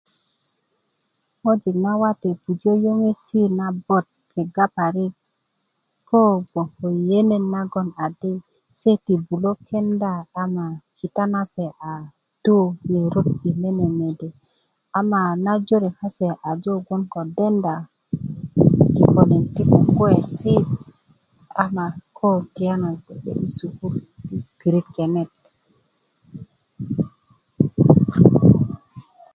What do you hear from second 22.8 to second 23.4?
koko gbe